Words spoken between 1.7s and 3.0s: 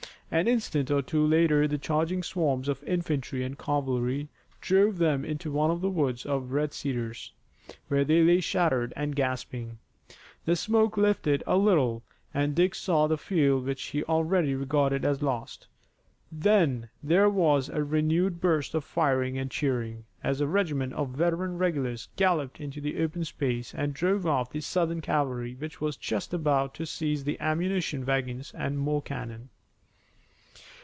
charging swarms of